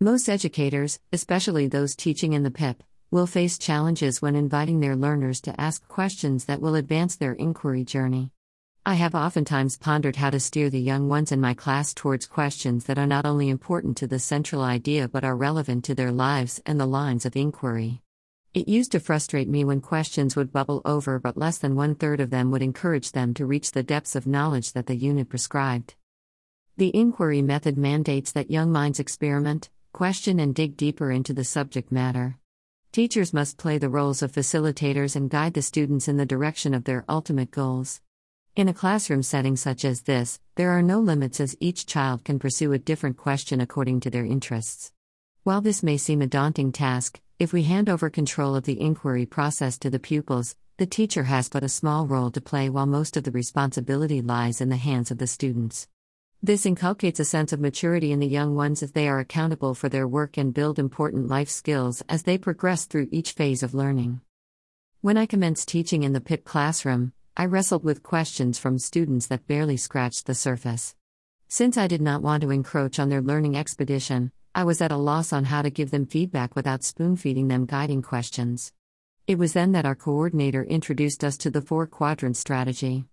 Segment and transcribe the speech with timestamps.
[0.00, 5.40] Most educators, especially those teaching in the PYP, will face challenges when inviting their learners
[5.40, 8.30] to ask questions that will advance their inquiry journey.
[8.84, 12.84] I have oftentimes pondered how to steer the young ones in my class towards questions
[12.84, 16.60] that are not only important to the central idea but are relevant to their lives
[16.66, 18.02] and the lines of inquiry.
[18.52, 22.20] It used to frustrate me when questions would bubble over, but less than one third
[22.20, 25.94] of them would encourage them to reach the depths of knowledge that the unit prescribed.
[26.76, 31.90] The inquiry method mandates that young minds experiment, question, and dig deeper into the subject
[31.90, 32.36] matter.
[32.92, 36.84] Teachers must play the roles of facilitators and guide the students in the direction of
[36.84, 38.02] their ultimate goals.
[38.54, 42.38] In a classroom setting such as this, there are no limits as each child can
[42.38, 44.92] pursue a different question according to their interests.
[45.44, 49.24] While this may seem a daunting task, if we hand over control of the inquiry
[49.24, 53.16] process to the pupils, the teacher has but a small role to play while most
[53.16, 55.88] of the responsibility lies in the hands of the students.
[56.42, 59.88] This inculcates a sense of maturity in the young ones as they are accountable for
[59.88, 64.20] their work and build important life skills as they progress through each phase of learning.
[65.00, 69.46] When I commenced teaching in the PYP classroom, I wrestled with questions from students that
[69.46, 70.94] barely scratched the surface.
[71.48, 74.96] Since I did not want to encroach on their learning expedition, I was at a
[74.96, 78.72] loss on how to give them feedback without spoon feeding them guiding questions.
[79.26, 83.04] It was then that our coordinator introduced us to the four quadrant strategy.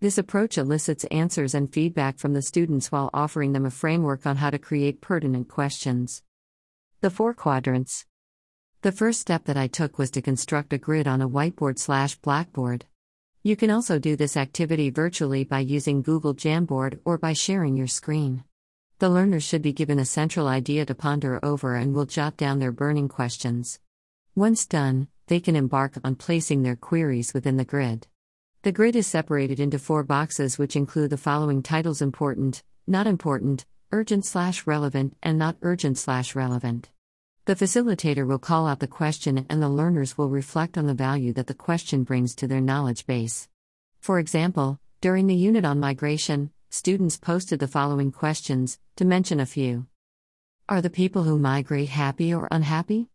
[0.00, 4.36] This approach elicits answers and feedback from the students while offering them a framework on
[4.36, 6.22] how to create pertinent questions.
[7.00, 8.04] The four quadrants.
[8.82, 12.16] The first step that I took was to construct a grid on a whiteboard slash
[12.16, 12.84] blackboard.
[13.42, 17.86] You can also do this activity virtually by using Google Jamboard or by sharing your
[17.86, 18.44] screen.
[18.98, 22.58] The learners should be given a central idea to ponder over and will jot down
[22.58, 23.80] their burning questions.
[24.34, 28.06] Once done, they can embark on placing their queries within the grid.
[28.64, 33.66] The grid is separated into four boxes which include the following titles important, not important,
[33.92, 36.88] urgent slash relevant, and not urgent slash relevant.
[37.44, 41.34] The facilitator will call out the question and the learners will reflect on the value
[41.34, 43.50] that the question brings to their knowledge base.
[44.00, 49.44] For example, during the unit on migration, students posted the following questions, to mention a
[49.44, 49.88] few.
[50.70, 53.10] Are the people who migrate happy or unhappy?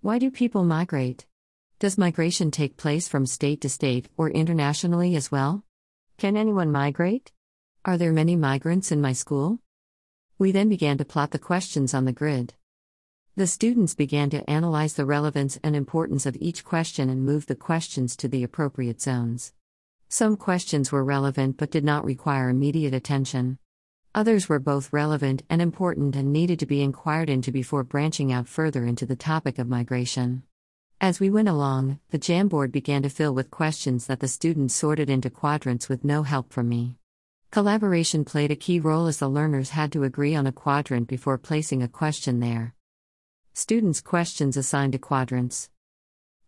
[0.00, 1.26] Why do people migrate?
[1.82, 5.64] Does migration take place from state to state or internationally as well?
[6.16, 7.32] Can anyone migrate?
[7.84, 9.58] Are there many migrants in my school?
[10.38, 12.54] We then began to plot the questions on the grid.
[13.34, 17.56] The students began to analyze the relevance and importance of each question and move the
[17.56, 19.52] questions to the appropriate zones.
[20.08, 23.58] Some questions were relevant but did not require immediate attention.
[24.14, 28.46] Others were both relevant and important and needed to be inquired into before branching out
[28.46, 30.44] further into the topic of migration.
[31.02, 35.10] As we went along, the Jamboard began to fill with questions that the students sorted
[35.10, 36.96] into quadrants with no help from me.
[37.50, 41.38] Collaboration played a key role as the learners had to agree on a quadrant before
[41.38, 42.76] placing a question there.
[43.52, 45.70] Students' questions assigned to quadrants.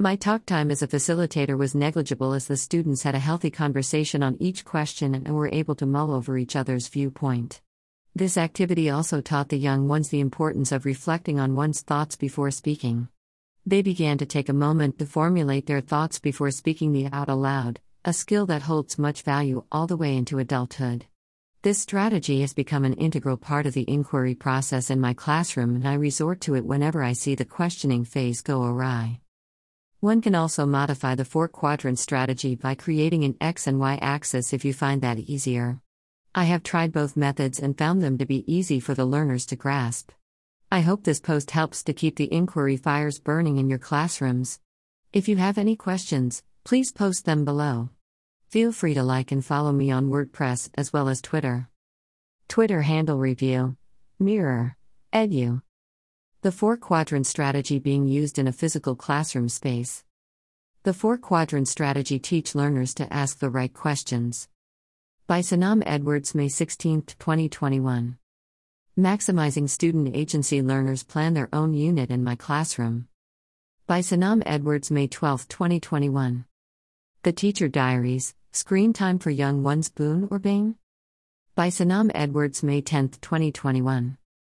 [0.00, 4.20] My talk time as a facilitator was negligible as the students had a healthy conversation
[4.20, 7.60] on each question and were able to mull over each other's viewpoint.
[8.16, 12.50] This activity also taught the young ones the importance of reflecting on one's thoughts before
[12.50, 13.06] speaking.
[13.66, 17.78] They began to take a moment to formulate their thoughts before speaking the out aloud,
[18.04, 21.04] a skill that holds much value all the way into adulthood.
[21.62, 25.86] This strategy has become an integral part of the inquiry process in my classroom, and
[25.86, 29.20] I resort to it whenever I see the questioning phase go awry.
[30.00, 34.54] One can also modify the four quadrant strategy by creating an X and Y axis
[34.54, 35.82] if you find that easier.
[36.34, 39.56] I have tried both methods and found them to be easy for the learners to
[39.56, 40.12] grasp.
[40.72, 44.60] I hope this post helps to keep the inquiry fires burning in your classrooms.
[45.12, 47.88] If you have any questions, please post them below.
[48.50, 51.68] Feel free to like and follow me on WordPress as well as Twitter.
[52.46, 53.76] Twitter handle review
[54.20, 54.76] Mirror
[55.12, 55.62] Edu.
[56.42, 60.04] The four quadrant strategy being used in a physical classroom space.
[60.84, 64.48] The four quadrant strategy teach learners to ask the right questions.
[65.26, 68.18] By Sanam Edwards, May 16, 2021.
[69.00, 73.08] Maximizing student agency learners plan their own unit in my classroom.
[73.86, 76.44] By Sanam Edwards, May 12, 2021.
[77.22, 80.74] The Teacher Diaries Screen Time for Young Ones Boon or Bane?
[81.54, 84.18] By Sanam Edwards, May 10, 2021.